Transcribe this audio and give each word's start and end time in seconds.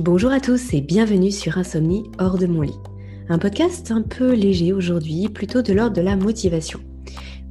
Bonjour 0.00 0.32
à 0.32 0.40
tous 0.40 0.72
et 0.72 0.80
bienvenue 0.80 1.30
sur 1.30 1.58
Insomnie 1.58 2.04
hors 2.18 2.38
de 2.38 2.46
mon 2.46 2.62
lit. 2.62 2.78
Un 3.28 3.38
podcast 3.38 3.90
un 3.90 4.00
peu 4.00 4.32
léger 4.32 4.72
aujourd'hui, 4.72 5.28
plutôt 5.28 5.60
de 5.60 5.74
l'ordre 5.74 5.94
de 5.94 6.00
la 6.00 6.16
motivation. 6.16 6.80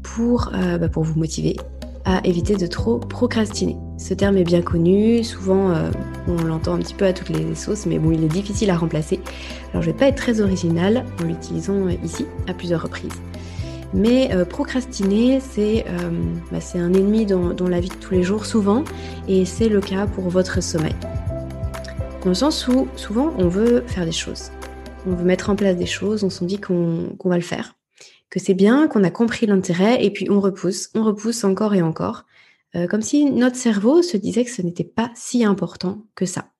Pour, 0.01 0.49
euh, 0.55 0.79
bah, 0.79 0.87
vous 0.91 1.19
motiver 1.19 1.57
à 2.05 2.25
éviter 2.25 2.55
de 2.55 2.65
trop 2.65 2.97
procrastiner. 2.97 3.77
Ce 3.99 4.15
terme 4.15 4.35
est 4.35 4.43
bien 4.43 4.63
connu, 4.63 5.23
souvent 5.23 5.69
euh, 5.69 5.91
on 6.27 6.43
l'entend 6.43 6.73
un 6.73 6.79
petit 6.79 6.95
peu 6.95 7.05
à 7.05 7.13
toutes 7.13 7.29
les 7.29 7.53
sauces, 7.53 7.85
mais 7.85 7.99
bon, 7.99 8.09
il 8.09 8.23
est 8.23 8.29
difficile 8.29 8.71
à 8.71 8.77
remplacer. 8.77 9.19
Alors 9.69 9.83
je 9.83 9.91
vais 9.91 9.97
pas 9.97 10.07
être 10.07 10.17
très 10.17 10.41
originale 10.41 11.05
en 11.21 11.25
l'utilisant 11.25 11.87
ici 12.03 12.25
à 12.47 12.55
plusieurs 12.55 12.81
reprises. 12.81 13.21
Mais 13.93 14.33
euh, 14.33 14.43
procrastiner, 14.43 15.37
bah, 16.51 16.59
c'est 16.61 16.79
un 16.79 16.93
ennemi 16.93 17.27
dans, 17.27 17.53
dans 17.53 17.67
la 17.67 17.79
vie 17.79 17.89
de 17.89 17.93
tous 17.93 18.15
les 18.15 18.23
jours 18.23 18.47
souvent, 18.47 18.83
et 19.27 19.45
c'est 19.45 19.69
le 19.69 19.81
cas 19.81 20.07
pour 20.07 20.29
votre 20.29 20.63
sommeil. 20.63 20.95
Dans 22.23 22.29
le 22.29 22.33
sens 22.33 22.67
où 22.67 22.89
souvent 22.97 23.33
on 23.37 23.47
veut 23.47 23.81
faire 23.87 24.03
des 24.03 24.11
choses. 24.11 24.51
On 25.07 25.11
veut 25.11 25.23
mettre 25.23 25.49
en 25.49 25.55
place 25.55 25.77
des 25.77 25.85
choses, 25.85 26.25
on 26.25 26.29
s'en 26.29 26.45
dit 26.45 26.59
qu'on 26.59 27.15
va 27.23 27.37
le 27.37 27.41
faire, 27.41 27.75
que 28.29 28.41
c'est 28.41 28.53
bien, 28.53 28.89
qu'on 28.89 29.05
a 29.05 29.09
compris 29.09 29.45
l'intérêt, 29.45 30.03
et 30.03 30.11
puis 30.11 30.29
on 30.29 30.41
repousse, 30.41 30.89
on 30.95 31.05
repousse 31.05 31.45
encore 31.45 31.73
et 31.75 31.81
encore, 31.81 32.25
euh, 32.75 32.87
comme 32.87 33.01
si 33.01 33.31
notre 33.31 33.55
cerveau 33.55 34.01
se 34.01 34.17
disait 34.17 34.43
que 34.43 34.51
ce 34.51 34.61
n'était 34.61 34.83
pas 34.83 35.11
si 35.15 35.45
important 35.45 36.05
que 36.15 36.25
ça. 36.25 36.51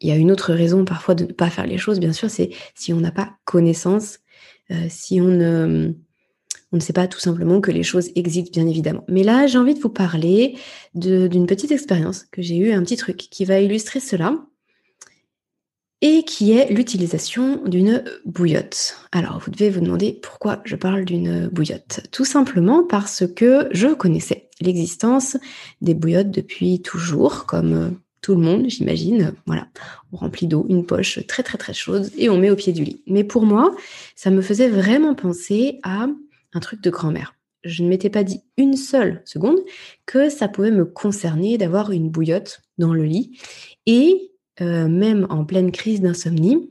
Il 0.00 0.10
y 0.10 0.12
a 0.12 0.16
une 0.16 0.30
autre 0.30 0.52
raison 0.52 0.84
parfois 0.84 1.14
de 1.14 1.24
ne 1.24 1.32
pas 1.32 1.48
faire 1.48 1.66
les 1.66 1.78
choses, 1.78 1.98
bien 1.98 2.12
sûr, 2.12 2.28
c'est 2.28 2.50
si 2.74 2.92
on 2.92 3.00
n'a 3.00 3.12
pas 3.12 3.38
connaissance, 3.46 4.18
euh, 4.70 4.86
si 4.90 5.18
on 5.22 5.28
ne 5.28 5.94
on 6.72 6.76
ne 6.76 6.80
sait 6.80 6.92
pas 6.92 7.08
tout 7.08 7.18
simplement 7.18 7.60
que 7.60 7.70
les 7.70 7.82
choses 7.82 8.10
existent, 8.14 8.50
bien 8.52 8.68
évidemment. 8.68 9.04
Mais 9.08 9.22
là, 9.22 9.46
j'ai 9.46 9.58
envie 9.58 9.74
de 9.74 9.80
vous 9.80 9.88
parler 9.88 10.56
d'une 10.94 11.46
petite 11.46 11.72
expérience 11.72 12.24
que 12.30 12.42
j'ai 12.42 12.56
eue, 12.56 12.72
un 12.72 12.82
petit 12.82 12.96
truc 12.96 13.16
qui 13.16 13.44
va 13.44 13.60
illustrer 13.60 14.00
cela, 14.00 14.36
et 16.02 16.22
qui 16.22 16.52
est 16.52 16.72
l'utilisation 16.72 17.62
d'une 17.66 18.02
bouillotte. 18.24 18.96
Alors, 19.12 19.38
vous 19.44 19.50
devez 19.50 19.68
vous 19.68 19.80
demander 19.80 20.18
pourquoi 20.22 20.62
je 20.64 20.76
parle 20.76 21.04
d'une 21.04 21.48
bouillotte. 21.48 22.00
Tout 22.10 22.24
simplement 22.24 22.84
parce 22.84 23.24
que 23.26 23.68
je 23.72 23.88
connaissais 23.88 24.48
l'existence 24.60 25.36
des 25.82 25.94
bouillottes 25.94 26.30
depuis 26.30 26.80
toujours, 26.80 27.44
comme 27.44 27.98
tout 28.22 28.34
le 28.34 28.40
monde, 28.40 28.66
j'imagine. 28.68 29.34
Voilà, 29.46 29.68
on 30.12 30.16
remplit 30.16 30.46
d'eau 30.46 30.66
une 30.68 30.86
poche 30.86 31.26
très 31.26 31.42
très 31.42 31.58
très 31.58 31.74
chaude 31.74 32.10
et 32.16 32.30
on 32.30 32.38
met 32.38 32.50
au 32.50 32.56
pied 32.56 32.72
du 32.72 32.84
lit. 32.84 33.02
Mais 33.06 33.24
pour 33.24 33.44
moi, 33.44 33.74
ça 34.14 34.30
me 34.30 34.42
faisait 34.42 34.68
vraiment 34.68 35.14
penser 35.14 35.80
à 35.82 36.06
un 36.52 36.60
truc 36.60 36.80
de 36.80 36.90
grand-mère. 36.90 37.34
Je 37.64 37.82
ne 37.82 37.88
m'étais 37.88 38.10
pas 38.10 38.24
dit 38.24 38.42
une 38.56 38.76
seule 38.76 39.22
seconde 39.24 39.58
que 40.06 40.30
ça 40.30 40.48
pouvait 40.48 40.70
me 40.70 40.84
concerner 40.84 41.58
d'avoir 41.58 41.92
une 41.92 42.08
bouillotte 42.08 42.62
dans 42.78 42.94
le 42.94 43.04
lit. 43.04 43.38
Et 43.86 44.32
euh, 44.60 44.88
même 44.88 45.26
en 45.30 45.44
pleine 45.44 45.70
crise 45.70 46.00
d'insomnie, 46.00 46.70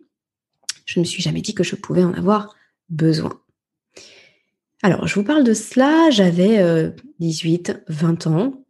je 0.85 0.99
ne 0.99 1.03
me 1.03 1.05
suis 1.05 1.21
jamais 1.21 1.41
dit 1.41 1.53
que 1.53 1.63
je 1.63 1.75
pouvais 1.75 2.03
en 2.03 2.13
avoir 2.13 2.55
besoin. 2.89 3.39
Alors, 4.81 5.07
je 5.07 5.15
vous 5.15 5.23
parle 5.23 5.43
de 5.43 5.53
cela, 5.53 6.09
j'avais 6.09 6.91
18, 7.19 7.69
euh, 7.69 7.73
20 7.89 8.27
ans. 8.27 8.65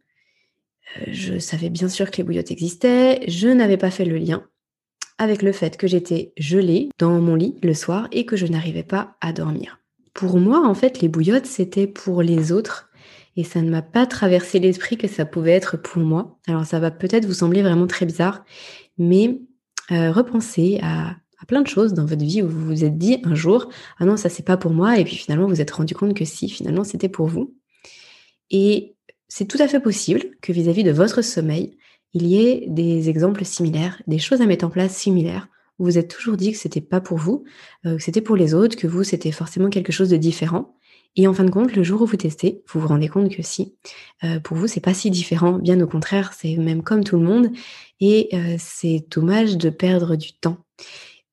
Euh, 0.98 1.04
je 1.08 1.38
savais 1.38 1.70
bien 1.70 1.88
sûr 1.88 2.10
que 2.10 2.18
les 2.18 2.24
bouillottes 2.24 2.50
existaient. 2.50 3.22
Je 3.28 3.48
n'avais 3.48 3.76
pas 3.76 3.90
fait 3.90 4.04
le 4.04 4.18
lien 4.18 4.44
avec 5.18 5.42
le 5.42 5.52
fait 5.52 5.76
que 5.76 5.86
j'étais 5.86 6.32
gelée 6.38 6.88
dans 6.98 7.20
mon 7.20 7.34
lit 7.34 7.54
le 7.62 7.74
soir 7.74 8.08
et 8.10 8.24
que 8.26 8.36
je 8.36 8.46
n'arrivais 8.46 8.82
pas 8.82 9.16
à 9.20 9.32
dormir 9.32 9.80
pour 10.14 10.38
moi, 10.38 10.66
en 10.66 10.74
fait, 10.74 11.00
les 11.00 11.08
bouillottes, 11.08 11.46
c'était 11.46 11.86
pour 11.86 12.22
les 12.22 12.52
autres. 12.52 12.90
Et 13.36 13.44
ça 13.44 13.62
ne 13.62 13.70
m'a 13.70 13.82
pas 13.82 14.06
traversé 14.06 14.58
l'esprit 14.58 14.96
que 14.96 15.08
ça 15.08 15.24
pouvait 15.24 15.52
être 15.52 15.76
pour 15.76 16.02
moi. 16.02 16.38
Alors 16.46 16.66
ça 16.66 16.80
va 16.80 16.90
peut-être 16.90 17.26
vous 17.26 17.34
sembler 17.34 17.62
vraiment 17.62 17.86
très 17.86 18.06
bizarre, 18.06 18.44
mais 18.98 19.40
euh, 19.92 20.10
repensez 20.10 20.80
à, 20.82 21.16
plein 21.48 21.62
de 21.62 21.66
choses 21.66 21.94
dans 21.94 22.04
votre 22.04 22.22
vie 22.22 22.42
où 22.42 22.48
vous 22.48 22.66
vous 22.66 22.84
êtes 22.84 22.98
dit 22.98 23.18
un 23.24 23.34
jour, 23.34 23.70
ah 23.98 24.04
non, 24.04 24.16
ça 24.16 24.28
c'est 24.28 24.44
pas 24.44 24.58
pour 24.58 24.72
moi, 24.72 24.98
et 24.98 25.04
puis 25.04 25.16
finalement 25.16 25.46
vous 25.46 25.54
vous 25.54 25.60
êtes 25.62 25.70
rendu 25.70 25.94
compte 25.94 26.14
que 26.14 26.24
si, 26.26 26.50
finalement 26.50 26.84
c'était 26.84 27.08
pour 27.08 27.28
vous. 27.28 27.54
Et 28.50 28.94
c'est 29.26 29.46
tout 29.46 29.56
à 29.58 29.66
fait 29.66 29.80
possible 29.80 30.36
que 30.42 30.52
vis-à-vis 30.52 30.82
-vis 30.82 30.86
de 30.86 30.92
votre 30.92 31.22
sommeil, 31.22 31.78
il 32.12 32.26
y 32.26 32.46
ait 32.46 32.66
des 32.68 33.08
exemples 33.08 33.44
similaires, 33.44 34.02
des 34.06 34.18
choses 34.18 34.42
à 34.42 34.46
mettre 34.46 34.66
en 34.66 34.70
place 34.70 34.94
similaires 34.94 35.48
vous 35.80 35.86
vous 35.86 35.98
êtes 35.98 36.08
toujours 36.08 36.36
dit 36.36 36.52
que 36.52 36.58
c'était 36.58 36.82
pas 36.82 37.00
pour 37.00 37.16
vous, 37.16 37.44
euh, 37.86 37.96
que 37.96 38.02
c'était 38.02 38.20
pour 38.20 38.36
les 38.36 38.52
autres, 38.52 38.76
que 38.76 38.86
vous 38.86 39.02
c'était 39.02 39.32
forcément 39.32 39.70
quelque 39.70 39.92
chose 39.92 40.10
de 40.10 40.18
différent. 40.18 40.76
Et 41.16 41.26
en 41.26 41.32
fin 41.32 41.42
de 41.42 41.50
compte, 41.50 41.74
le 41.74 41.82
jour 41.82 42.02
où 42.02 42.06
vous 42.06 42.16
testez, 42.18 42.62
vous 42.68 42.80
vous 42.80 42.86
rendez 42.86 43.08
compte 43.08 43.34
que 43.34 43.42
si, 43.42 43.74
euh, 44.22 44.38
pour 44.40 44.58
vous, 44.58 44.68
c'est 44.68 44.80
pas 44.80 44.92
si 44.94 45.10
différent. 45.10 45.58
Bien 45.58 45.80
au 45.80 45.86
contraire, 45.86 46.32
c'est 46.38 46.54
même 46.56 46.82
comme 46.82 47.02
tout 47.02 47.16
le 47.16 47.24
monde. 47.24 47.50
Et 47.98 48.28
euh, 48.34 48.56
c'est 48.58 49.06
dommage 49.10 49.56
de 49.56 49.70
perdre 49.70 50.16
du 50.16 50.34
temps. 50.34 50.58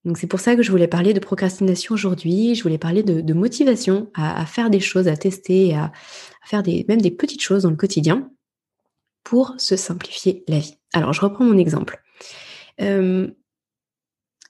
Donc 0.06 0.18
c'est 0.18 0.28
pour 0.28 0.40
ça 0.40 0.56
que 0.56 0.64
je 0.64 0.72
voulais 0.72 0.88
parler 0.88 1.14
de 1.14 1.20
procrastination 1.20 1.94
aujourd'hui. 1.94 2.56
Je 2.56 2.64
voulais 2.64 2.78
parler 2.78 3.04
de, 3.04 3.34
motivation 3.34 4.10
à, 4.16 4.46
faire 4.46 4.70
des 4.70 4.80
choses, 4.80 5.10
à 5.10 5.18
tester, 5.18 5.76
à, 5.76 5.92
faire 6.46 6.64
des, 6.64 6.86
même 6.88 7.02
des 7.02 7.12
petites 7.12 7.42
choses 7.42 7.64
dans 7.64 7.70
le 7.70 7.76
quotidien 7.76 8.32
pour 9.26 9.56
se 9.58 9.76
simplifier 9.76 10.46
la 10.48 10.60
vie. 10.60 10.76
Alors 10.94 11.12
je 11.12 11.20
reprends 11.20 11.44
mon 11.44 11.58
exemple 11.58 12.02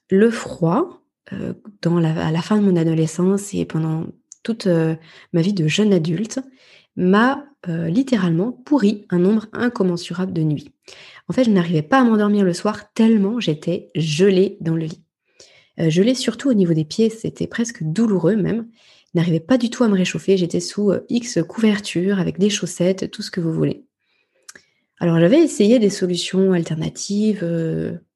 le 0.09 0.31
froid, 0.31 1.01
euh, 1.33 1.53
à 1.85 2.31
la 2.31 2.41
fin 2.41 2.57
de 2.57 2.63
mon 2.63 2.75
adolescence 2.75 3.53
et 3.53 3.65
pendant 3.65 4.05
toute 4.43 4.67
euh, 4.67 4.95
ma 5.33 5.41
vie 5.41 5.53
de 5.53 5.67
jeune 5.67 5.93
adulte, 5.93 6.39
m'a 6.95 7.45
euh, 7.67 7.89
littéralement 7.89 8.51
pourri 8.51 9.05
un 9.09 9.19
nombre 9.19 9.47
incommensurable 9.53 10.33
de 10.33 10.41
nuits. 10.41 10.71
En 11.27 11.33
fait, 11.33 11.43
je 11.43 11.51
n'arrivais 11.51 11.81
pas 11.81 11.99
à 11.99 12.03
m'endormir 12.03 12.45
le 12.45 12.53
soir 12.53 12.93
tellement 12.93 13.39
j'étais 13.39 13.89
gelée 13.95 14.57
dans 14.61 14.75
le 14.75 14.85
lit. 14.85 15.03
gelée 15.77 16.15
surtout 16.15 16.49
au 16.49 16.53
niveau 16.53 16.73
des 16.73 16.85
pieds, 16.85 17.09
c'était 17.09 17.47
presque 17.47 17.83
douloureux 17.83 18.35
même. 18.35 18.67
Je 19.13 19.19
n'arrivais 19.19 19.41
pas 19.41 19.57
du 19.57 19.69
tout 19.69 19.83
à 19.83 19.89
me 19.89 19.95
réchauffer, 19.95 20.37
j'étais 20.37 20.59
sous 20.59 20.93
X 21.09 21.39
couverture 21.47 22.19
avec 22.19 22.39
des 22.39 22.49
chaussettes, 22.49 23.11
tout 23.11 23.21
ce 23.21 23.31
que 23.31 23.41
vous 23.41 23.51
voulez. 23.51 23.86
Alors 24.99 25.19
j'avais 25.19 25.39
essayé 25.39 25.79
des 25.79 25.89
solutions 25.89 26.53
alternatives, 26.53 27.43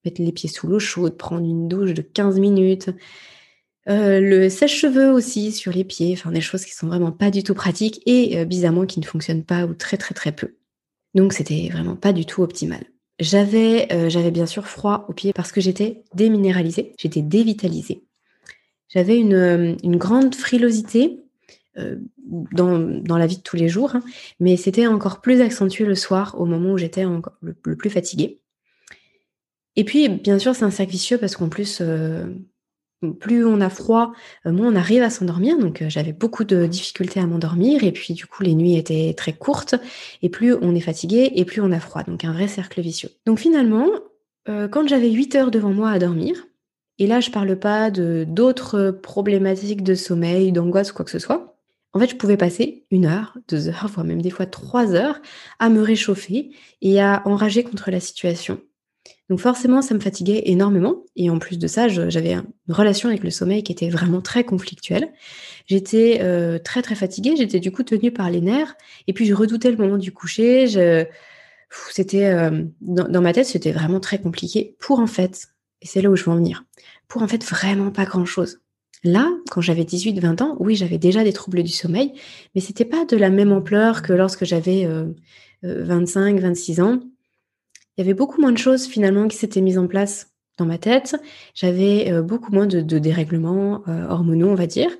mettre 0.03 0.21
les 0.21 0.31
pieds 0.31 0.49
sous 0.49 0.67
l'eau 0.67 0.79
chaude, 0.79 1.17
prendre 1.17 1.45
une 1.45 1.67
douche 1.67 1.93
de 1.93 2.01
15 2.01 2.39
minutes. 2.39 2.89
Euh, 3.89 4.19
le 4.19 4.49
sèche-cheveux 4.49 5.11
aussi 5.11 5.51
sur 5.51 5.71
les 5.71 5.83
pieds, 5.83 6.13
enfin 6.13 6.31
des 6.31 6.41
choses 6.41 6.65
qui 6.65 6.73
sont 6.73 6.87
vraiment 6.87 7.11
pas 7.11 7.31
du 7.31 7.43
tout 7.43 7.55
pratiques 7.55 8.01
et 8.05 8.37
euh, 8.37 8.45
bizarrement 8.45 8.85
qui 8.85 8.99
ne 8.99 9.05
fonctionnent 9.05 9.43
pas 9.43 9.65
ou 9.65 9.73
très 9.73 9.97
très 9.97 10.13
très 10.13 10.31
peu. 10.31 10.55
Donc 11.15 11.33
c'était 11.33 11.69
vraiment 11.71 11.95
pas 11.95 12.13
du 12.13 12.25
tout 12.25 12.43
optimal. 12.43 12.83
J'avais 13.19 13.91
euh, 13.91 14.07
j'avais 14.07 14.31
bien 14.31 14.45
sûr 14.45 14.67
froid 14.67 15.05
aux 15.09 15.13
pieds 15.13 15.33
parce 15.33 15.51
que 15.51 15.61
j'étais 15.61 16.03
déminéralisée, 16.13 16.93
j'étais 16.99 17.23
dévitalisée. 17.23 18.05
J'avais 18.87 19.17
une, 19.17 19.77
une, 19.83 19.95
grande 19.95 20.35
frilosité 20.35 21.20
dans, 21.77 22.79
dans, 22.79 23.17
la 23.17 23.27
vie 23.27 23.37
de 23.37 23.41
tous 23.41 23.55
les 23.55 23.69
jours, 23.69 23.95
hein, 23.95 24.03
mais 24.39 24.57
c'était 24.57 24.87
encore 24.87 25.21
plus 25.21 25.39
accentué 25.41 25.85
le 25.85 25.95
soir 25.95 26.35
au 26.39 26.45
moment 26.45 26.73
où 26.73 26.77
j'étais 26.77 27.03
le, 27.03 27.55
le 27.63 27.75
plus 27.75 27.89
fatiguée. 27.89 28.41
Et 29.75 29.83
puis, 29.83 30.09
bien 30.09 30.39
sûr, 30.39 30.55
c'est 30.55 30.65
un 30.65 30.71
cercle 30.71 30.91
vicieux 30.91 31.17
parce 31.17 31.35
qu'en 31.35 31.49
plus, 31.49 31.79
euh, 31.81 32.25
plus 33.19 33.45
on 33.45 33.61
a 33.61 33.69
froid, 33.69 34.13
euh, 34.45 34.51
moins 34.51 34.71
on 34.71 34.75
arrive 34.75 35.01
à 35.01 35.09
s'endormir. 35.09 35.57
Donc, 35.57 35.81
euh, 35.81 35.89
j'avais 35.89 36.13
beaucoup 36.13 36.43
de 36.43 36.65
difficultés 36.65 37.19
à 37.19 37.25
m'endormir. 37.25 37.83
Et 37.83 37.91
puis, 37.91 38.13
du 38.13 38.25
coup, 38.25 38.43
les 38.43 38.53
nuits 38.53 38.75
étaient 38.75 39.13
très 39.15 39.33
courtes. 39.33 39.75
Et 40.21 40.29
plus 40.29 40.53
on 40.61 40.75
est 40.75 40.81
fatigué, 40.81 41.31
et 41.35 41.45
plus 41.45 41.61
on 41.61 41.71
a 41.71 41.79
froid. 41.79 42.03
Donc, 42.03 42.25
un 42.25 42.33
vrai 42.33 42.47
cercle 42.47 42.81
vicieux. 42.81 43.09
Donc, 43.25 43.39
finalement, 43.39 43.87
quand 44.71 44.87
j'avais 44.87 45.11
8 45.11 45.35
heures 45.35 45.51
devant 45.51 45.71
moi 45.71 45.91
à 45.91 45.99
dormir, 45.99 46.47
et 46.97 47.05
là, 47.05 47.19
je 47.19 47.29
parle 47.29 47.55
pas 47.57 47.91
d'autres 47.91 48.89
problématiques 48.89 49.83
de 49.83 49.93
sommeil, 49.93 50.51
d'angoisse 50.51 50.91
ou 50.91 50.95
quoi 50.95 51.05
que 51.05 51.11
ce 51.11 51.19
soit. 51.19 51.50
En 51.93 51.99
fait, 51.99 52.09
je 52.09 52.15
pouvais 52.15 52.37
passer 52.37 52.85
une 52.89 53.05
heure, 53.05 53.37
deux 53.49 53.67
heures, 53.67 53.89
voire 53.93 54.05
même 54.05 54.21
des 54.21 54.29
fois 54.29 54.45
trois 54.45 54.93
heures 54.93 55.21
à 55.59 55.69
me 55.69 55.81
réchauffer 55.81 56.51
et 56.81 57.01
à 57.01 57.21
enrager 57.25 57.63
contre 57.63 57.91
la 57.91 57.99
situation. 57.99 58.61
Donc 59.29 59.39
forcément, 59.39 59.81
ça 59.81 59.93
me 59.93 59.99
fatiguait 59.99 60.43
énormément. 60.45 61.03
Et 61.15 61.29
en 61.29 61.39
plus 61.39 61.57
de 61.57 61.67
ça, 61.67 61.87
j'avais 61.87 62.33
une 62.33 62.43
relation 62.69 63.09
avec 63.09 63.23
le 63.23 63.29
sommeil 63.29 63.63
qui 63.63 63.71
était 63.71 63.89
vraiment 63.89 64.21
très 64.21 64.43
conflictuelle. 64.43 65.11
J'étais 65.67 66.19
euh, 66.21 66.59
très 66.59 66.81
très 66.81 66.95
fatiguée. 66.95 67.35
J'étais 67.37 67.59
du 67.59 67.71
coup 67.71 67.83
tenue 67.83 68.11
par 68.11 68.29
les 68.29 68.41
nerfs. 68.41 68.75
Et 69.07 69.13
puis 69.13 69.25
je 69.25 69.33
redoutais 69.33 69.71
le 69.71 69.77
moment 69.77 69.97
du 69.97 70.11
coucher. 70.11 70.67
C'était 71.89 72.25
euh, 72.25 72.63
dans, 72.81 73.21
ma 73.21 73.33
tête, 73.33 73.45
c'était 73.45 73.71
vraiment 73.71 73.99
très 73.99 74.19
compliqué 74.19 74.75
pour 74.79 74.99
en 74.99 75.07
fait, 75.07 75.47
et 75.81 75.87
c'est 75.87 76.01
là 76.01 76.09
où 76.09 76.15
je 76.15 76.23
veux 76.25 76.31
en 76.31 76.35
venir, 76.35 76.65
pour 77.07 77.21
en 77.21 77.27
fait 77.27 77.43
vraiment 77.43 77.91
pas 77.91 78.05
grand 78.05 78.25
chose. 78.25 78.59
Là, 79.03 79.31
quand 79.49 79.61
j'avais 79.61 79.83
18-20 79.83 80.43
ans, 80.43 80.57
oui, 80.59 80.75
j'avais 80.75 80.97
déjà 80.97 81.23
des 81.23 81.33
troubles 81.33 81.63
du 81.63 81.71
sommeil, 81.71 82.13
mais 82.53 82.61
c'était 82.61 82.85
pas 82.85 83.05
de 83.05 83.17
la 83.17 83.29
même 83.29 83.51
ampleur 83.51 84.03
que 84.03 84.13
lorsque 84.13 84.45
j'avais 84.45 84.87
25-26 85.63 86.79
euh, 86.79 86.83
ans 86.83 86.99
il 87.97 88.01
y 88.01 88.07
avait 88.07 88.13
beaucoup 88.13 88.41
moins 88.41 88.51
de 88.51 88.57
choses 88.57 88.87
finalement 88.87 89.27
qui 89.27 89.37
s'étaient 89.37 89.61
mises 89.61 89.77
en 89.77 89.87
place 89.87 90.31
dans 90.57 90.65
ma 90.65 90.77
tête. 90.77 91.15
J'avais 91.53 92.11
euh, 92.11 92.21
beaucoup 92.21 92.51
moins 92.51 92.65
de, 92.65 92.81
dérèglements 92.81 93.83
euh, 93.87 94.07
hormonaux, 94.07 94.49
on 94.49 94.55
va 94.55 94.67
dire. 94.67 94.91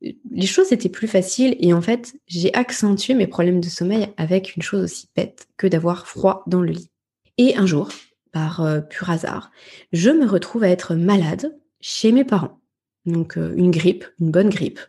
Les 0.00 0.46
choses 0.46 0.72
étaient 0.72 0.90
plus 0.90 1.08
faciles 1.08 1.56
et 1.60 1.72
en 1.72 1.80
fait, 1.80 2.14
j'ai 2.26 2.52
accentué 2.54 3.14
mes 3.14 3.26
problèmes 3.26 3.60
de 3.60 3.68
sommeil 3.68 4.08
avec 4.16 4.56
une 4.56 4.62
chose 4.62 4.84
aussi 4.84 5.08
bête 5.16 5.46
que 5.56 5.66
d'avoir 5.66 6.06
froid 6.06 6.42
dans 6.46 6.60
le 6.60 6.72
lit. 6.72 6.90
Et 7.38 7.56
un 7.56 7.66
jour, 7.66 7.88
par 8.32 8.60
euh, 8.60 8.80
pur 8.80 9.08
hasard, 9.08 9.50
je 9.92 10.10
me 10.10 10.26
retrouve 10.26 10.64
à 10.64 10.68
être 10.68 10.94
malade 10.94 11.56
chez 11.80 12.12
mes 12.12 12.24
parents. 12.24 12.60
Donc 13.06 13.36
euh, 13.36 13.54
une 13.56 13.70
grippe, 13.70 14.04
une 14.20 14.30
bonne 14.30 14.48
grippe. 14.48 14.80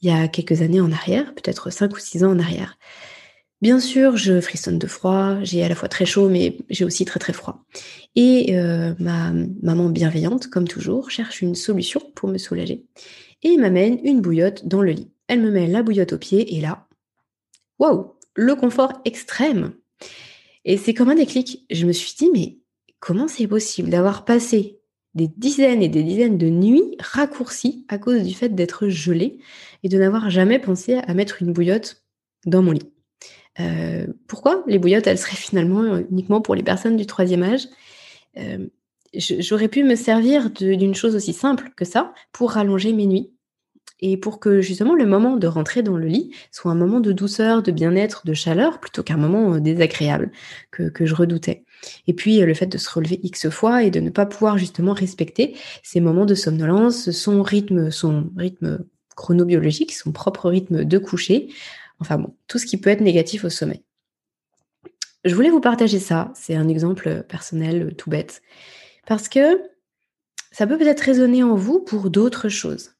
Il 0.00 0.08
y 0.08 0.12
a 0.12 0.28
quelques 0.28 0.62
années 0.62 0.80
en 0.80 0.90
arrière, 0.90 1.34
peut-être 1.34 1.70
5 1.70 1.94
ou 1.94 1.98
6 1.98 2.24
ans 2.24 2.32
en 2.32 2.38
arrière. 2.38 2.76
Bien 3.60 3.78
sûr, 3.78 4.16
je 4.16 4.40
frissonne 4.40 4.78
de 4.78 4.88
froid, 4.88 5.36
j'ai 5.42 5.62
à 5.62 5.68
la 5.68 5.76
fois 5.76 5.88
très 5.88 6.04
chaud, 6.04 6.28
mais 6.28 6.58
j'ai 6.68 6.84
aussi 6.84 7.04
très 7.04 7.20
très 7.20 7.32
froid. 7.32 7.64
Et 8.16 8.56
euh, 8.58 8.92
ma 8.98 9.32
maman 9.62 9.88
bienveillante, 9.88 10.48
comme 10.48 10.66
toujours, 10.66 11.10
cherche 11.12 11.42
une 11.42 11.54
solution 11.54 12.00
pour 12.16 12.28
me 12.28 12.38
soulager 12.38 12.84
et 13.44 13.56
m'amène 13.56 14.00
une 14.02 14.20
bouillotte 14.20 14.66
dans 14.66 14.82
le 14.82 14.90
lit. 14.90 15.12
Elle 15.28 15.40
me 15.40 15.52
met 15.52 15.68
la 15.68 15.84
bouillotte 15.84 16.12
au 16.12 16.18
pied 16.18 16.56
et 16.56 16.60
là, 16.60 16.88
waouh, 17.78 18.14
le 18.34 18.56
confort 18.56 19.00
extrême. 19.04 19.74
Et 20.64 20.76
c'est 20.76 20.94
comme 20.94 21.10
un 21.10 21.14
déclic. 21.14 21.64
Je 21.70 21.86
me 21.86 21.92
suis 21.92 22.14
dit, 22.16 22.30
mais 22.32 22.58
comment 22.98 23.28
c'est 23.28 23.46
possible 23.46 23.90
d'avoir 23.90 24.24
passé 24.24 24.80
des 25.14 25.28
dizaines 25.28 25.82
et 25.82 25.88
des 25.88 26.02
dizaines 26.02 26.38
de 26.38 26.48
nuits 26.48 26.96
raccourcies 27.00 27.84
à 27.88 27.98
cause 27.98 28.22
du 28.22 28.34
fait 28.34 28.48
d'être 28.50 28.88
gelé 28.88 29.38
et 29.82 29.88
de 29.88 29.98
n'avoir 29.98 30.30
jamais 30.30 30.58
pensé 30.58 30.94
à 30.94 31.14
mettre 31.14 31.42
une 31.42 31.52
bouillotte 31.52 32.02
dans 32.46 32.62
mon 32.62 32.72
lit. 32.72 32.90
Euh, 33.60 34.06
pourquoi 34.26 34.64
les 34.66 34.78
bouillottes, 34.78 35.06
elles 35.06 35.18
seraient 35.18 35.36
finalement 35.36 35.98
uniquement 36.10 36.40
pour 36.40 36.54
les 36.54 36.62
personnes 36.62 36.96
du 36.96 37.06
troisième 37.06 37.42
âge? 37.42 37.68
Euh, 38.38 38.66
J'aurais 39.14 39.68
pu 39.68 39.84
me 39.84 39.94
servir 39.94 40.50
d'une 40.50 40.94
chose 40.94 41.14
aussi 41.14 41.34
simple 41.34 41.70
que 41.76 41.84
ça 41.84 42.14
pour 42.32 42.52
rallonger 42.52 42.94
mes 42.94 43.06
nuits 43.06 43.30
et 44.02 44.16
pour 44.16 44.40
que 44.40 44.60
justement 44.60 44.94
le 44.94 45.06
moment 45.06 45.36
de 45.36 45.46
rentrer 45.46 45.82
dans 45.82 45.96
le 45.96 46.06
lit 46.06 46.34
soit 46.50 46.72
un 46.72 46.74
moment 46.74 47.00
de 47.00 47.12
douceur, 47.12 47.62
de 47.62 47.70
bien-être, 47.70 48.26
de 48.26 48.34
chaleur, 48.34 48.80
plutôt 48.80 49.02
qu'un 49.02 49.16
moment 49.16 49.54
euh, 49.54 49.60
désagréable 49.60 50.32
que, 50.70 50.90
je 51.06 51.14
redoutais. 51.14 51.64
Et 52.06 52.12
puis 52.12 52.42
euh, 52.42 52.46
le 52.46 52.54
fait 52.54 52.66
de 52.66 52.78
se 52.78 52.90
relever 52.90 53.20
X 53.22 53.48
fois 53.48 53.84
et 53.84 53.90
de 53.90 54.00
ne 54.00 54.10
pas 54.10 54.26
pouvoir 54.26 54.58
justement 54.58 54.92
respecter 54.92 55.56
ces 55.82 56.00
moments 56.00 56.26
de 56.26 56.34
somnolence, 56.34 57.10
son 57.12 57.42
rythme, 57.42 57.90
son 57.90 58.30
rythme 58.36 58.84
chronobiologique, 59.14 59.92
son 59.92 60.10
propre 60.10 60.50
rythme 60.50 60.84
de 60.84 60.98
coucher, 60.98 61.48
enfin 62.00 62.18
bon, 62.18 62.34
tout 62.48 62.58
ce 62.58 62.66
qui 62.66 62.76
peut 62.76 62.90
être 62.90 63.00
négatif 63.00 63.44
au 63.44 63.50
sommeil. 63.50 63.82
Je 65.24 65.34
voulais 65.36 65.50
vous 65.50 65.60
partager 65.60 66.00
ça, 66.00 66.32
c'est 66.34 66.56
un 66.56 66.68
exemple 66.68 67.24
personnel 67.28 67.94
tout 67.96 68.10
bête, 68.10 68.42
parce 69.06 69.28
que 69.28 69.62
ça 70.50 70.66
peut 70.66 70.78
peut-être 70.78 71.00
résonner 71.00 71.44
en 71.44 71.54
vous 71.54 71.78
pour 71.78 72.10
d'autres 72.10 72.48
choses 72.48 72.91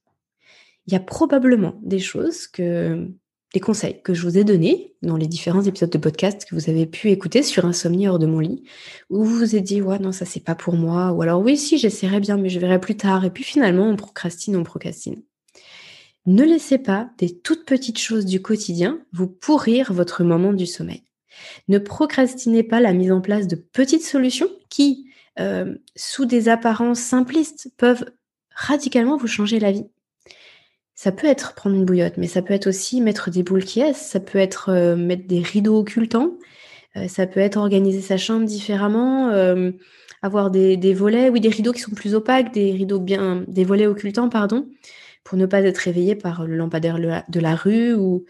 il 0.86 0.92
y 0.92 0.96
a 0.96 1.00
probablement 1.00 1.78
des 1.82 1.98
choses 1.98 2.46
que 2.46 3.08
des 3.52 3.60
conseils 3.60 4.00
que 4.02 4.14
je 4.14 4.22
vous 4.22 4.38
ai 4.38 4.44
donnés 4.44 4.94
dans 5.02 5.16
les 5.16 5.26
différents 5.26 5.62
épisodes 5.62 5.90
de 5.90 5.98
podcast 5.98 6.46
que 6.48 6.54
vous 6.54 6.70
avez 6.70 6.86
pu 6.86 7.10
écouter 7.10 7.42
sur 7.42 7.66
Insomnie 7.66 8.08
hors 8.08 8.18
de 8.18 8.26
mon 8.26 8.38
lit, 8.38 8.62
où 9.10 9.24
vous 9.24 9.36
vous 9.36 9.56
êtes 9.56 9.64
dit, 9.64 9.82
ouais, 9.82 9.98
non, 9.98 10.12
ça 10.12 10.24
c'est 10.24 10.42
pas 10.42 10.54
pour 10.54 10.74
moi, 10.74 11.12
ou 11.12 11.22
alors 11.22 11.40
oui, 11.40 11.56
si, 11.56 11.76
j'essaierai 11.76 12.20
bien, 12.20 12.38
mais 12.38 12.48
je 12.48 12.58
verrai 12.58 12.80
plus 12.80 12.96
tard, 12.96 13.24
et 13.24 13.30
puis 13.30 13.44
finalement, 13.44 13.88
on 13.88 13.96
procrastine, 13.96 14.56
on 14.56 14.64
procrastine. 14.64 15.22
Ne 16.24 16.44
laissez 16.44 16.78
pas 16.78 17.10
des 17.18 17.38
toutes 17.40 17.66
petites 17.66 17.98
choses 17.98 18.24
du 18.24 18.40
quotidien 18.40 19.00
vous 19.12 19.26
pourrir 19.26 19.92
votre 19.92 20.22
moment 20.22 20.52
du 20.52 20.66
sommeil. 20.66 21.02
Ne 21.68 21.78
procrastinez 21.78 22.62
pas 22.62 22.80
la 22.80 22.92
mise 22.92 23.10
en 23.10 23.20
place 23.20 23.48
de 23.48 23.56
petites 23.56 24.04
solutions 24.04 24.48
qui, 24.68 25.10
euh, 25.40 25.74
sous 25.96 26.24
des 26.24 26.48
apparences 26.48 27.00
simplistes, 27.00 27.70
peuvent 27.76 28.04
radicalement 28.54 29.16
vous 29.16 29.26
changer 29.26 29.58
la 29.58 29.72
vie. 29.72 29.86
Ça 31.02 31.10
peut 31.10 31.26
être 31.26 31.54
prendre 31.54 31.74
une 31.74 31.84
bouillotte, 31.84 32.16
mais 32.16 32.28
ça 32.28 32.42
peut 32.42 32.54
être 32.54 32.68
aussi 32.68 33.00
mettre 33.00 33.28
des 33.28 33.42
boules 33.42 33.64
qui 33.64 33.80
est, 33.80 33.92
ça 33.92 34.20
peut 34.20 34.38
être 34.38 34.68
euh, 34.68 34.94
mettre 34.94 35.26
des 35.26 35.40
rideaux 35.40 35.80
occultants, 35.80 36.34
euh, 36.94 37.08
ça 37.08 37.26
peut 37.26 37.40
être 37.40 37.56
organiser 37.56 38.00
sa 38.00 38.16
chambre 38.16 38.46
différemment, 38.46 39.30
euh, 39.30 39.72
avoir 40.22 40.52
des, 40.52 40.94
volets, 40.94 41.28
oui, 41.28 41.40
des 41.40 41.48
rideaux 41.48 41.72
qui 41.72 41.80
sont 41.80 41.90
plus 41.90 42.14
opaques, 42.14 42.54
des 42.54 42.70
rideaux 42.70 43.00
bien, 43.00 43.44
des 43.48 43.64
volets 43.64 43.88
occultants, 43.88 44.28
pardon, 44.28 44.68
pour 45.24 45.36
ne 45.36 45.44
pas 45.44 45.60
être 45.62 45.78
réveillé 45.78 46.14
par 46.14 46.46
le 46.46 46.54
lampadaire 46.54 47.00
de 47.28 47.40
la 47.40 47.56
rue 47.56 47.94
ou, 47.94 48.24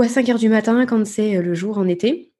à 0.00 0.06
5 0.06 0.28
heures 0.28 0.38
du 0.38 0.48
matin 0.48 0.86
quand 0.86 1.04
c'est 1.04 1.42
le 1.42 1.54
jour 1.54 1.78
en 1.78 1.88
été. 1.88 2.30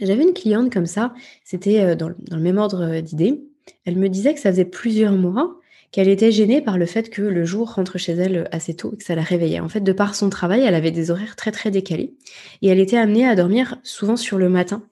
J'avais 0.00 0.22
une 0.22 0.32
cliente 0.32 0.72
comme 0.72 0.86
ça, 0.86 1.12
c'était 1.42 1.96
dans, 1.96 2.10
dans, 2.20 2.36
le 2.36 2.42
même 2.42 2.58
ordre 2.58 3.00
d'idées. 3.00 3.42
Elle 3.84 3.96
me 3.96 4.08
disait 4.08 4.32
que 4.32 4.38
ça 4.38 4.52
faisait 4.52 4.64
plusieurs 4.64 5.14
mois 5.14 5.59
qu'elle 5.92 6.08
était 6.08 6.30
gênée 6.30 6.60
par 6.60 6.78
le 6.78 6.86
fait 6.86 7.10
que 7.10 7.22
le 7.22 7.44
jour 7.44 7.74
rentre 7.74 7.98
chez 7.98 8.12
elle 8.12 8.48
assez 8.52 8.74
tôt 8.74 8.92
et 8.94 8.96
que 8.96 9.04
ça 9.04 9.14
la 9.14 9.22
réveillait. 9.22 9.60
En 9.60 9.68
fait, 9.68 9.80
de 9.80 9.92
par 9.92 10.14
son 10.14 10.30
travail, 10.30 10.62
elle 10.62 10.74
avait 10.74 10.92
des 10.92 11.10
horaires 11.10 11.36
très 11.36 11.50
très 11.50 11.70
décalés 11.70 12.14
et 12.62 12.68
elle 12.68 12.78
était 12.78 12.96
amenée 12.96 13.26
à 13.26 13.34
dormir 13.34 13.78
souvent 13.82 14.16
sur 14.16 14.38
le 14.38 14.48
matin, 14.48 14.84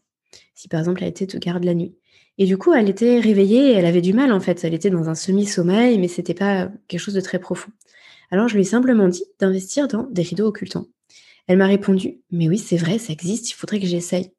si 0.54 0.68
par 0.68 0.80
exemple 0.80 1.02
elle 1.02 1.10
était 1.10 1.26
de 1.26 1.38
garde 1.38 1.64
la 1.64 1.74
nuit. 1.74 1.94
Et 2.38 2.46
du 2.46 2.56
coup, 2.56 2.72
elle 2.72 2.88
était 2.88 3.18
réveillée 3.18 3.70
et 3.70 3.74
elle 3.74 3.86
avait 3.86 4.00
du 4.00 4.12
mal 4.12 4.32
en 4.32 4.40
fait. 4.40 4.62
Elle 4.64 4.74
était 4.74 4.90
dans 4.90 5.08
un 5.08 5.14
semi-sommeil, 5.16 5.98
mais 5.98 6.08
c'était 6.08 6.34
pas 6.34 6.70
quelque 6.86 7.00
chose 7.00 7.14
de 7.14 7.20
très 7.20 7.40
profond. 7.40 7.72
Alors 8.30 8.48
je 8.48 8.54
lui 8.54 8.62
ai 8.62 8.64
simplement 8.64 9.08
dit 9.08 9.24
d'investir 9.38 9.88
dans 9.88 10.04
des 10.04 10.22
rideaux 10.22 10.46
occultants. 10.46 10.86
Elle 11.46 11.58
m'a 11.58 11.66
répondu 11.66 12.20
Mais 12.30 12.48
oui, 12.48 12.58
c'est 12.58 12.76
vrai, 12.76 12.98
ça 12.98 13.12
existe, 13.12 13.50
il 13.50 13.54
faudrait 13.54 13.80
que 13.80 13.86
j'essaye. 13.86 14.32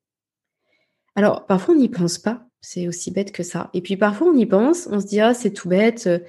Alors 1.15 1.45
parfois 1.45 1.73
on 1.73 1.77
n'y 1.77 1.89
pense 1.89 2.17
pas, 2.17 2.48
c'est 2.61 2.87
aussi 2.87 3.11
bête 3.11 3.31
que 3.31 3.43
ça. 3.43 3.69
Et 3.73 3.81
puis 3.81 3.97
parfois, 3.97 4.27
on 4.27 4.37
y 4.37 4.45
pense, 4.45 4.87
on 4.91 4.99
se 4.99 5.05
dit, 5.05 5.19
ah, 5.19 5.33
c'est 5.33 5.51
tout 5.51 5.69
bête. 5.69 6.07
Euh, 6.07 6.19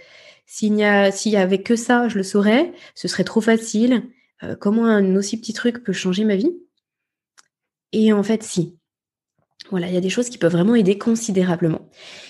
s'il 0.47 0.75
n'y 0.75 0.85
avait 0.85 1.63
que 1.63 1.77
ça, 1.77 2.09
je 2.09 2.17
le 2.17 2.23
saurais. 2.23 2.73
Ce 2.95 3.09
serait 3.09 3.25
trop 3.25 3.41
facile. 3.41 4.03
Euh, 4.43 4.57
comment 4.57 4.87
un 4.87 5.15
aussi 5.17 5.39
petit 5.41 5.53
truc 5.53 5.85
peut 5.85 5.93
changer 5.93 6.25
ma 6.25 6.37
vie? 6.37 6.53
Et 7.93 8.13
en 8.13 8.23
fait, 8.23 8.43
si. 8.43 8.77
Voilà, 9.71 9.87
il 9.87 9.95
y 9.95 9.97
a 9.97 10.01
des 10.01 10.11
choses 10.11 10.31
qui 10.31 10.39
peuvent 10.39 10.51
vraiment 10.51 10.75
aider 10.75 10.99
considérablement. 10.99 11.89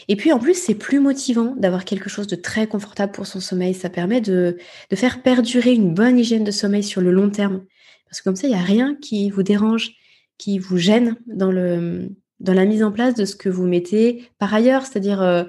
Et 0.09 0.17
puis 0.17 0.33
en 0.33 0.39
plus, 0.39 0.55
c'est 0.55 0.75
plus 0.75 1.01
motivant 1.01 1.55
d'avoir 1.57 1.87
quelque 1.87 2.11
chose 2.11 2.27
de 2.27 2.37
très 2.37 2.67
confortable 2.67 3.13
pour 3.13 3.27
son 3.27 3.41
sommeil. 3.41 3.73
Ça 3.73 3.89
permet 3.89 4.21
de, 4.21 4.59
de 4.91 4.97
faire 4.97 5.23
perdurer 5.23 5.73
une 5.73 5.95
bonne 5.95 6.19
hygiène 6.19 6.45
de 6.45 6.51
sommeil 6.51 6.83
sur 6.83 7.01
le 7.01 7.13
long 7.13 7.31
terme. 7.31 7.65
Parce 8.07 8.21
que 8.21 8.25
comme 8.25 8.37
ça, 8.37 8.49
il 8.49 8.51
n'y 8.51 8.61
a 8.61 8.63
rien 8.63 8.97
qui 8.97 9.31
vous 9.31 9.43
dérange, 9.43 9.93
qui 10.37 10.59
vous 10.59 10.77
gêne 10.77 11.17
dans 11.27 11.53
le, 11.53 12.11
dans 12.41 12.55
la 12.55 12.65
mise 12.65 12.83
en 12.83 12.91
place 12.91 13.15
de 13.15 13.25
ce 13.25 13.37
que 13.37 13.49
vous 13.49 13.67
mettez 13.67 14.29
par 14.39 14.53
ailleurs, 14.53 14.87
c'est-à-dire 14.87 15.23
euh, 15.23 15.45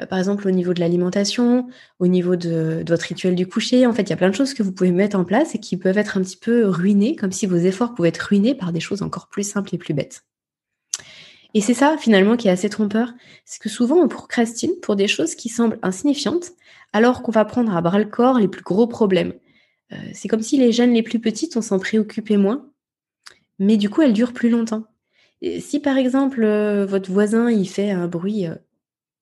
euh, 0.00 0.06
par 0.06 0.18
exemple 0.18 0.46
au 0.46 0.50
niveau 0.50 0.74
de 0.74 0.80
l'alimentation, 0.80 1.66
au 1.98 2.06
niveau 2.06 2.36
de, 2.36 2.84
votre 2.86 3.06
rituel 3.06 3.34
du 3.34 3.46
coucher. 3.46 3.86
En 3.86 3.92
fait, 3.92 4.02
il 4.02 4.10
y 4.10 4.12
a 4.12 4.16
plein 4.16 4.30
de 4.30 4.34
choses 4.34 4.54
que 4.54 4.62
vous 4.62 4.72
pouvez 4.72 4.90
mettre 4.90 5.18
en 5.18 5.24
place 5.24 5.54
et 5.54 5.58
qui 5.58 5.76
peuvent 5.76 5.98
être 5.98 6.18
un 6.18 6.22
petit 6.22 6.36
peu 6.36 6.68
ruinées, 6.68 7.16
comme 7.16 7.32
si 7.32 7.46
vos 7.46 7.56
efforts 7.56 7.94
pouvaient 7.94 8.10
être 8.10 8.18
ruinés 8.18 8.54
par 8.54 8.72
des 8.72 8.80
choses 8.80 9.02
encore 9.02 9.28
plus 9.28 9.48
simples 9.48 9.74
et 9.74 9.78
plus 9.78 9.94
bêtes. 9.94 10.24
Et 11.54 11.60
c'est 11.60 11.74
ça 11.74 11.96
finalement 11.98 12.36
qui 12.36 12.48
est 12.48 12.50
assez 12.50 12.68
trompeur, 12.68 13.14
c'est 13.44 13.62
que 13.62 13.68
souvent 13.68 13.96
on 13.96 14.08
procrastine 14.08 14.72
pour 14.82 14.96
des 14.96 15.06
choses 15.06 15.36
qui 15.36 15.48
semblent 15.48 15.78
insignifiantes, 15.82 16.50
alors 16.92 17.22
qu'on 17.22 17.30
va 17.30 17.44
prendre 17.44 17.76
à 17.76 17.80
bras 17.80 17.98
le 17.98 18.06
corps 18.06 18.40
les 18.40 18.48
plus 18.48 18.62
gros 18.62 18.88
problèmes. 18.88 19.34
Euh, 19.92 19.96
c'est 20.12 20.26
comme 20.26 20.42
si 20.42 20.58
les 20.58 20.72
jeunes 20.72 20.92
les 20.92 21.04
plus 21.04 21.20
petites, 21.20 21.56
on 21.56 21.62
s'en 21.62 21.78
préoccupait 21.78 22.36
moins, 22.36 22.68
mais 23.60 23.76
du 23.76 23.88
coup 23.88 24.02
elles 24.02 24.12
durent 24.12 24.32
plus 24.32 24.50
longtemps 24.50 24.84
si 25.42 25.80
par 25.80 25.96
exemple, 25.96 26.42
euh, 26.42 26.86
votre 26.86 27.10
voisin, 27.10 27.50
il 27.50 27.68
fait 27.68 27.90
un 27.90 28.06
bruit 28.06 28.46
euh, 28.46 28.54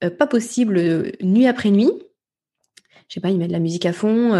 euh, 0.04 0.10
pas 0.10 0.26
possible 0.26 1.12
nuit 1.20 1.46
après 1.46 1.70
nuit, 1.70 1.90
je 3.08 3.14
sais 3.14 3.20
pas, 3.20 3.30
il 3.30 3.38
met 3.38 3.46
de 3.46 3.52
la 3.52 3.58
musique 3.58 3.84
à 3.84 3.92
fond, 3.92 4.30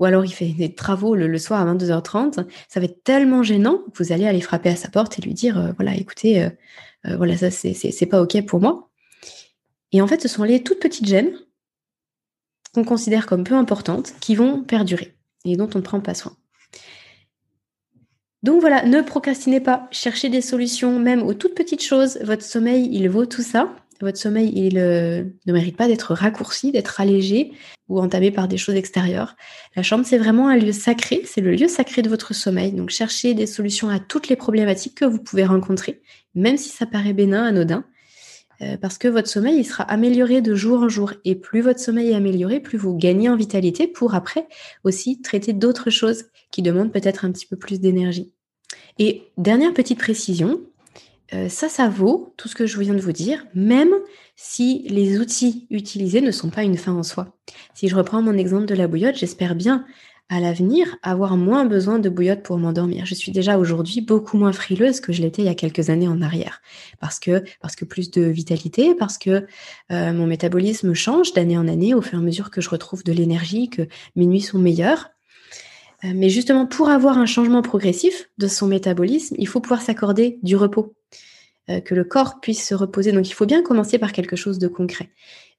ou 0.00 0.04
alors 0.04 0.24
il 0.24 0.32
fait 0.32 0.48
des 0.48 0.74
travaux 0.74 1.14
le, 1.14 1.38
soir 1.38 1.60
à 1.60 1.72
22h30, 1.72 2.46
ça 2.68 2.80
va 2.80 2.84
être 2.84 3.04
tellement 3.04 3.44
gênant 3.44 3.78
que 3.92 4.02
vous 4.02 4.12
allez 4.12 4.26
aller 4.26 4.40
frapper 4.40 4.70
à 4.70 4.76
sa 4.76 4.88
porte 4.88 5.18
et 5.18 5.22
lui 5.22 5.34
dire, 5.34 5.72
voilà, 5.76 5.94
écoutez, 5.94 6.48
voilà, 7.04 7.36
ça 7.36 7.52
c'est 7.52 8.06
pas 8.06 8.20
ok 8.20 8.44
pour 8.44 8.60
moi. 8.60 8.90
Et 9.92 10.02
en 10.02 10.08
fait, 10.08 10.20
ce 10.20 10.26
sont 10.26 10.42
les 10.42 10.64
toutes 10.64 10.80
petites 10.80 11.06
gênes 11.06 11.32
qu'on 12.74 12.82
considère 12.82 13.26
comme 13.26 13.44
peu 13.44 13.54
importantes 13.54 14.14
qui 14.20 14.34
vont 14.34 14.64
perdurer 14.64 15.14
et 15.44 15.56
dont 15.56 15.70
on 15.74 15.78
ne 15.78 15.84
prend 15.84 16.00
pas 16.00 16.14
soin. 16.14 16.36
Donc 18.42 18.60
voilà, 18.60 18.84
ne 18.84 19.00
procrastinez 19.00 19.60
pas, 19.60 19.88
cherchez 19.90 20.28
des 20.28 20.40
solutions 20.40 20.98
même 20.98 21.22
aux 21.22 21.34
toutes 21.34 21.54
petites 21.54 21.82
choses. 21.82 22.18
Votre 22.22 22.44
sommeil, 22.44 22.88
il 22.92 23.08
vaut 23.08 23.26
tout 23.26 23.42
ça. 23.42 23.74
Votre 24.00 24.18
sommeil, 24.18 24.52
il 24.54 24.78
euh, 24.78 25.24
ne 25.46 25.52
mérite 25.52 25.76
pas 25.76 25.88
d'être 25.88 26.14
raccourci, 26.14 26.70
d'être 26.70 27.00
allégé 27.00 27.52
ou 27.88 27.98
entamé 27.98 28.30
par 28.30 28.46
des 28.46 28.56
choses 28.56 28.76
extérieures. 28.76 29.34
La 29.74 29.82
chambre, 29.82 30.04
c'est 30.06 30.18
vraiment 30.18 30.48
un 30.48 30.56
lieu 30.56 30.70
sacré, 30.70 31.22
c'est 31.24 31.40
le 31.40 31.50
lieu 31.50 31.66
sacré 31.66 32.02
de 32.02 32.08
votre 32.08 32.32
sommeil. 32.32 32.72
Donc 32.72 32.90
cherchez 32.90 33.34
des 33.34 33.46
solutions 33.46 33.88
à 33.88 33.98
toutes 33.98 34.28
les 34.28 34.36
problématiques 34.36 34.94
que 34.94 35.04
vous 35.04 35.18
pouvez 35.18 35.44
rencontrer, 35.44 36.00
même 36.36 36.58
si 36.58 36.68
ça 36.68 36.86
paraît 36.86 37.12
bénin, 37.12 37.44
anodin. 37.44 37.84
Euh, 38.60 38.76
parce 38.76 38.98
que 38.98 39.08
votre 39.08 39.28
sommeil, 39.28 39.58
il 39.58 39.64
sera 39.64 39.84
amélioré 39.84 40.40
de 40.40 40.54
jour 40.54 40.80
en 40.80 40.88
jour. 40.88 41.12
Et 41.24 41.34
plus 41.34 41.60
votre 41.60 41.80
sommeil 41.80 42.10
est 42.10 42.14
amélioré, 42.14 42.60
plus 42.60 42.78
vous 42.78 42.96
gagnez 42.96 43.28
en 43.28 43.36
vitalité 43.36 43.86
pour 43.86 44.14
après 44.14 44.48
aussi 44.84 45.20
traiter 45.20 45.52
d'autres 45.52 45.90
choses 45.90 46.24
qui 46.50 46.62
demandent 46.62 46.92
peut-être 46.92 47.24
un 47.24 47.32
petit 47.32 47.46
peu 47.46 47.56
plus 47.56 47.80
d'énergie. 47.80 48.32
Et 48.98 49.22
dernière 49.36 49.72
petite 49.72 49.98
précision, 49.98 50.60
euh, 51.34 51.48
ça, 51.48 51.68
ça 51.68 51.88
vaut 51.88 52.34
tout 52.36 52.48
ce 52.48 52.54
que 52.54 52.66
je 52.66 52.80
viens 52.80 52.94
de 52.94 53.00
vous 53.00 53.12
dire, 53.12 53.46
même 53.54 53.92
si 54.34 54.86
les 54.88 55.18
outils 55.18 55.66
utilisés 55.70 56.20
ne 56.20 56.30
sont 56.30 56.50
pas 56.50 56.62
une 56.62 56.78
fin 56.78 56.92
en 56.92 57.02
soi. 57.02 57.36
Si 57.74 57.88
je 57.88 57.94
reprends 57.94 58.22
mon 58.22 58.34
exemple 58.34 58.66
de 58.66 58.74
la 58.74 58.88
bouillotte, 58.88 59.16
j'espère 59.16 59.54
bien 59.54 59.84
à 60.28 60.40
l'avenir 60.40 60.96
avoir 61.02 61.36
moins 61.36 61.64
besoin 61.64 61.98
de 61.98 62.08
bouillotte 62.08 62.42
pour 62.42 62.58
m'endormir. 62.58 63.06
Je 63.06 63.14
suis 63.14 63.32
déjà 63.32 63.58
aujourd'hui 63.58 64.02
beaucoup 64.02 64.36
moins 64.36 64.52
frileuse 64.52 65.00
que 65.00 65.12
je 65.12 65.22
l'étais 65.22 65.42
il 65.42 65.46
y 65.46 65.50
a 65.50 65.54
quelques 65.54 65.88
années 65.90 66.08
en 66.08 66.20
arrière. 66.20 66.60
Parce 67.00 67.18
que, 67.18 67.44
plus 67.84 68.10
de 68.10 68.22
vitalité, 68.22 68.94
parce 68.94 69.16
que 69.16 69.46
euh, 69.90 70.12
mon 70.12 70.26
métabolisme 70.26 70.92
change 70.92 71.32
d'année 71.32 71.56
en 71.56 71.66
année 71.66 71.94
au 71.94 72.02
fur 72.02 72.18
et 72.18 72.22
à 72.22 72.24
mesure 72.24 72.50
que 72.50 72.60
je 72.60 72.68
retrouve 72.68 73.04
de 73.04 73.12
l'énergie, 73.12 73.70
que 73.70 73.88
mes 74.16 74.26
nuits 74.26 74.42
sont 74.42 74.58
meilleures. 74.58 75.10
Euh, 76.04 76.12
mais 76.14 76.28
justement, 76.28 76.66
pour 76.66 76.90
avoir 76.90 77.18
un 77.18 77.26
changement 77.26 77.62
progressif 77.62 78.28
de 78.36 78.48
son 78.48 78.66
métabolisme, 78.66 79.34
il 79.38 79.48
faut 79.48 79.60
pouvoir 79.60 79.80
s'accorder 79.80 80.38
du 80.42 80.56
repos. 80.56 80.94
Euh, 81.70 81.80
que 81.80 81.94
le 81.94 82.04
corps 82.04 82.40
puisse 82.40 82.66
se 82.66 82.74
reposer. 82.74 83.12
Donc 83.12 83.28
il 83.28 83.34
faut 83.34 83.46
bien 83.46 83.62
commencer 83.62 83.98
par 83.98 84.12
quelque 84.12 84.36
chose 84.36 84.58
de 84.58 84.68
concret. 84.68 85.10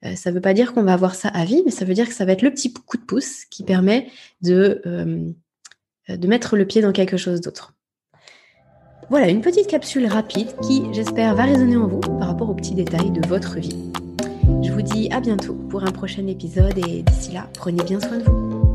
Euh, 0.05 0.15
ça 0.15 0.29
ne 0.29 0.35
veut 0.35 0.41
pas 0.41 0.53
dire 0.53 0.73
qu'on 0.73 0.83
va 0.83 0.93
avoir 0.93 1.15
ça 1.15 1.29
à 1.29 1.45
vie, 1.45 1.61
mais 1.65 1.71
ça 1.71 1.85
veut 1.85 1.93
dire 1.93 2.07
que 2.07 2.13
ça 2.13 2.25
va 2.25 2.31
être 2.31 2.41
le 2.41 2.51
petit 2.51 2.71
coup 2.73 2.97
de 2.97 3.03
pouce 3.03 3.45
qui 3.45 3.63
permet 3.63 4.07
de, 4.41 4.81
euh, 4.85 5.31
de 6.09 6.27
mettre 6.27 6.55
le 6.55 6.65
pied 6.65 6.81
dans 6.81 6.91
quelque 6.91 7.17
chose 7.17 7.41
d'autre. 7.41 7.73
Voilà, 9.09 9.27
une 9.27 9.41
petite 9.41 9.67
capsule 9.67 10.05
rapide 10.05 10.49
qui, 10.61 10.83
j'espère, 10.93 11.35
va 11.35 11.43
résonner 11.43 11.77
en 11.77 11.87
vous 11.87 11.99
par 11.99 12.27
rapport 12.27 12.49
aux 12.49 12.53
petits 12.53 12.75
détails 12.75 13.11
de 13.11 13.27
votre 13.27 13.57
vie. 13.57 13.91
Je 14.63 14.71
vous 14.71 14.83
dis 14.83 15.09
à 15.11 15.19
bientôt 15.19 15.53
pour 15.53 15.83
un 15.83 15.91
prochain 15.91 16.27
épisode 16.27 16.77
et 16.77 17.01
d'ici 17.01 17.31
là, 17.31 17.49
prenez 17.55 17.83
bien 17.83 17.99
soin 17.99 18.17
de 18.17 18.23
vous. 18.23 18.69